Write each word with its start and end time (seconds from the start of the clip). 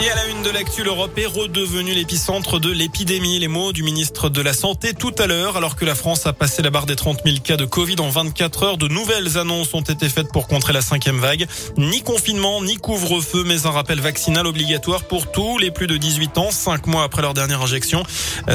Et 0.00 0.08
à 0.10 0.14
la 0.14 0.28
une 0.28 0.42
de 0.42 0.50
l'actu, 0.50 0.84
l'Europe 0.84 1.18
est 1.18 1.26
redevenue 1.26 1.92
l'épicentre 1.92 2.60
de 2.60 2.70
l'épidémie. 2.70 3.40
Les 3.40 3.48
mots 3.48 3.72
du 3.72 3.82
ministre 3.82 4.28
de 4.28 4.40
la 4.40 4.52
Santé 4.52 4.94
tout 4.94 5.12
à 5.18 5.26
l'heure, 5.26 5.56
alors 5.56 5.74
que 5.74 5.84
la 5.84 5.96
France 5.96 6.24
a 6.26 6.32
passé 6.32 6.62
la 6.62 6.70
barre 6.70 6.86
des 6.86 6.94
30 6.94 7.22
000 7.24 7.38
cas 7.42 7.56
de 7.56 7.64
Covid 7.64 7.96
en 7.98 8.08
24 8.08 8.62
heures, 8.62 8.78
de 8.78 8.86
nouvelles 8.86 9.38
annonces 9.38 9.74
ont 9.74 9.80
été 9.80 10.08
faites 10.08 10.30
pour 10.30 10.46
contrer 10.46 10.72
la 10.72 10.82
cinquième 10.82 11.18
vague. 11.18 11.48
Ni 11.78 12.02
confinement, 12.02 12.62
ni 12.62 12.76
couvre-feu, 12.76 13.42
mais 13.44 13.66
un 13.66 13.72
rappel 13.72 13.98
vaccinal 13.98 14.46
obligatoire 14.46 15.02
pour 15.02 15.32
tous 15.32 15.58
les 15.58 15.72
plus 15.72 15.88
de 15.88 15.96
18 15.96 16.38
ans, 16.38 16.52
cinq 16.52 16.86
mois 16.86 17.02
après 17.02 17.22
leur 17.22 17.34
dernière 17.34 17.62
injection. 17.62 18.04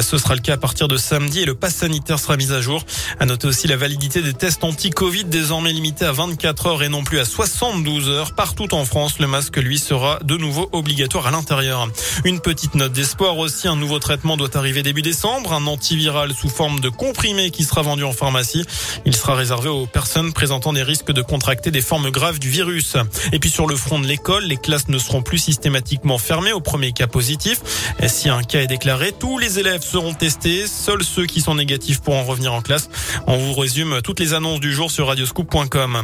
Ce 0.00 0.16
sera 0.16 0.34
le 0.36 0.40
cas 0.40 0.54
à 0.54 0.58
partir 0.58 0.88
de 0.88 0.96
samedi 0.96 1.40
et 1.40 1.44
le 1.44 1.54
pass 1.54 1.74
sanitaire 1.74 2.18
sera 2.18 2.38
mis 2.38 2.52
à 2.52 2.62
jour. 2.62 2.86
À 3.20 3.26
noter 3.26 3.48
aussi 3.48 3.68
la 3.68 3.76
validité 3.76 4.22
des 4.22 4.32
tests 4.32 4.64
anti-Covid 4.64 5.24
désormais 5.24 5.74
limitée 5.74 6.06
à 6.06 6.12
24 6.12 6.66
heures 6.68 6.82
et 6.82 6.88
non 6.88 7.04
plus 7.04 7.18
à 7.18 7.26
72 7.26 8.08
heures. 8.08 8.34
Partout 8.34 8.74
en 8.74 8.86
France, 8.86 9.18
le 9.18 9.26
masque, 9.26 9.58
lui, 9.58 9.78
sera 9.78 10.18
de 10.24 10.38
nouveau 10.38 10.70
obligatoire 10.72 11.26
l'intérieur. 11.34 11.88
Une 12.24 12.40
petite 12.40 12.76
note 12.76 12.92
d'espoir 12.92 13.38
aussi, 13.38 13.66
un 13.66 13.76
nouveau 13.76 13.98
traitement 13.98 14.36
doit 14.36 14.56
arriver 14.56 14.82
début 14.82 15.02
décembre, 15.02 15.52
un 15.52 15.66
antiviral 15.66 16.32
sous 16.32 16.48
forme 16.48 16.78
de 16.80 16.88
comprimé 16.88 17.50
qui 17.50 17.64
sera 17.64 17.82
vendu 17.82 18.04
en 18.04 18.12
pharmacie. 18.12 18.64
Il 19.04 19.16
sera 19.16 19.34
réservé 19.34 19.68
aux 19.68 19.86
personnes 19.86 20.32
présentant 20.32 20.72
des 20.72 20.82
risques 20.82 21.10
de 21.10 21.22
contracter 21.22 21.70
des 21.70 21.80
formes 21.80 22.10
graves 22.10 22.38
du 22.38 22.48
virus. 22.48 22.96
Et 23.32 23.38
puis 23.38 23.50
sur 23.50 23.66
le 23.66 23.74
front 23.74 23.98
de 23.98 24.06
l'école, 24.06 24.44
les 24.44 24.56
classes 24.56 24.88
ne 24.88 24.98
seront 24.98 25.22
plus 25.22 25.38
systématiquement 25.38 26.18
fermées 26.18 26.52
au 26.52 26.60
premier 26.60 26.92
cas 26.92 27.06
positif. 27.06 27.60
Si 28.06 28.28
un 28.28 28.42
cas 28.42 28.60
est 28.60 28.66
déclaré, 28.66 29.12
tous 29.12 29.38
les 29.38 29.58
élèves 29.58 29.82
seront 29.82 30.14
testés, 30.14 30.66
seuls 30.66 31.02
ceux 31.02 31.26
qui 31.26 31.40
sont 31.40 31.56
négatifs 31.56 32.00
pourront 32.00 32.24
revenir 32.24 32.52
en 32.52 32.62
classe. 32.62 32.88
On 33.26 33.38
vous 33.38 33.54
résume 33.54 34.02
toutes 34.02 34.20
les 34.20 34.34
annonces 34.34 34.60
du 34.60 34.72
jour 34.72 34.90
sur 34.90 35.08
radioscoop.com. 35.08 36.02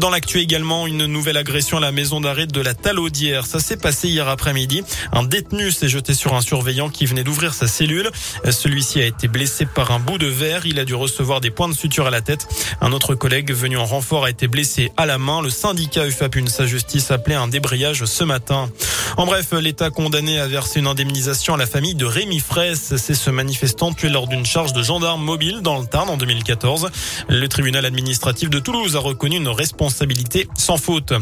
Dans 0.00 0.10
l'actu 0.10 0.38
également, 0.38 0.86
une 0.86 1.06
nouvelle 1.06 1.36
agression 1.36 1.76
à 1.76 1.80
la 1.80 1.92
maison 1.92 2.20
d'arrêt 2.20 2.46
de 2.46 2.60
la 2.60 2.74
Talaudière. 2.74 3.46
Ça 3.46 3.60
s'est 3.60 3.76
passé 3.76 4.08
hier 4.08 4.28
après-midi. 4.28 4.71
Un 5.12 5.22
détenu 5.22 5.70
s'est 5.70 5.88
jeté 5.88 6.14
sur 6.14 6.34
un 6.34 6.40
surveillant 6.40 6.88
qui 6.88 7.06
venait 7.06 7.24
d'ouvrir 7.24 7.54
sa 7.54 7.68
cellule. 7.68 8.10
Celui-ci 8.50 9.00
a 9.00 9.06
été 9.06 9.28
blessé 9.28 9.66
par 9.66 9.92
un 9.92 10.00
bout 10.00 10.18
de 10.18 10.26
verre. 10.26 10.66
Il 10.66 10.78
a 10.78 10.84
dû 10.84 10.94
recevoir 10.94 11.40
des 11.40 11.50
points 11.50 11.68
de 11.68 11.74
suture 11.74 12.06
à 12.06 12.10
la 12.10 12.20
tête. 12.20 12.48
Un 12.80 12.92
autre 12.92 13.14
collègue 13.14 13.52
venu 13.52 13.76
en 13.76 13.84
renfort 13.84 14.24
a 14.24 14.30
été 14.30 14.48
blessé 14.48 14.90
à 14.96 15.06
la 15.06 15.18
main. 15.18 15.40
Le 15.42 15.50
syndicat 15.50 16.06
UFAP 16.06 16.32
sa 16.48 16.66
justice 16.66 17.10
appelé 17.10 17.34
un 17.34 17.48
débrayage 17.48 18.04
ce 18.04 18.24
matin. 18.24 18.70
En 19.16 19.26
bref, 19.26 19.52
l'État 19.52 19.90
condamné 19.90 20.38
à 20.38 20.46
verser 20.46 20.80
une 20.80 20.86
indemnisation 20.86 21.54
à 21.54 21.56
la 21.58 21.66
famille 21.66 21.94
de 21.94 22.06
Rémi 22.06 22.40
Fraisse. 22.40 22.94
C'est 22.96 23.14
ce 23.14 23.28
manifestant 23.30 23.92
tué 23.92 24.08
lors 24.08 24.26
d'une 24.26 24.46
charge 24.46 24.72
de 24.72 24.82
gendarme 24.82 25.22
mobile 25.22 25.60
dans 25.60 25.78
le 25.78 25.86
Tarn 25.86 26.08
en 26.08 26.16
2014. 26.16 26.90
Le 27.28 27.48
tribunal 27.48 27.84
administratif 27.84 28.48
de 28.48 28.58
Toulouse 28.58 28.96
a 28.96 29.00
reconnu 29.00 29.36
une 29.36 29.48
responsabilité 29.48 30.48
sans 30.56 30.78
faute. 30.78 31.12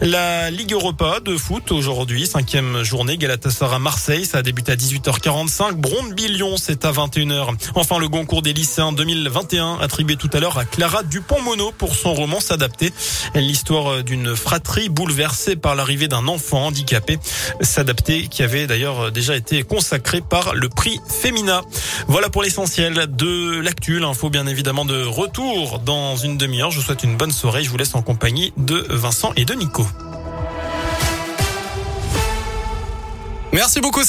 La 0.00 0.50
Ligue 0.50 0.72
Europa 0.72 1.20
de 1.24 1.36
foot 1.36 1.72
aujourd'hui, 1.72 2.26
cinquième 2.26 2.82
journée, 2.82 2.97
Galatasaray 3.04 3.78
Marseille, 3.78 4.26
ça 4.26 4.38
a 4.38 4.42
débuté 4.42 4.72
à 4.72 4.76
18h45. 4.76 5.74
Brondby-Lyon, 5.74 6.56
c'est 6.56 6.84
à 6.84 6.90
21h. 6.90 7.54
Enfin, 7.74 7.98
le 7.98 8.08
concours 8.08 8.42
des 8.42 8.52
lycéens 8.52 8.92
2021 8.92 9.78
attribué 9.80 10.16
tout 10.16 10.28
à 10.32 10.40
l'heure 10.40 10.58
à 10.58 10.64
Clara 10.64 11.04
Dupont-Mono 11.04 11.72
pour 11.78 11.94
son 11.94 12.12
roman 12.12 12.40
S'adapter. 12.40 12.92
L'histoire 13.34 14.02
d'une 14.02 14.34
fratrie 14.34 14.88
bouleversée 14.88 15.54
par 15.54 15.76
l'arrivée 15.76 16.08
d'un 16.08 16.26
enfant 16.26 16.66
handicapé. 16.66 17.18
S'adapter 17.60 18.26
qui 18.26 18.42
avait 18.42 18.66
d'ailleurs 18.66 19.12
déjà 19.12 19.36
été 19.36 19.62
consacré 19.62 20.20
par 20.20 20.54
le 20.54 20.68
prix 20.68 20.98
Femina. 21.08 21.62
Voilà 22.08 22.30
pour 22.30 22.42
l'essentiel 22.42 23.06
de 23.14 23.60
l'actu. 23.60 24.00
L'info 24.00 24.28
bien 24.28 24.46
évidemment 24.46 24.84
de 24.84 25.04
retour 25.04 25.78
dans 25.78 26.16
une 26.16 26.36
demi-heure. 26.36 26.70
Je 26.72 26.78
vous 26.80 26.84
souhaite 26.84 27.04
une 27.04 27.16
bonne 27.16 27.32
soirée. 27.32 27.62
Je 27.62 27.70
vous 27.70 27.76
laisse 27.76 27.94
en 27.94 28.02
compagnie 28.02 28.52
de 28.56 28.84
Vincent 28.90 29.32
et 29.36 29.44
de 29.44 29.54
Nico. 29.54 29.86
Merci 33.52 33.80
beaucoup. 33.80 34.04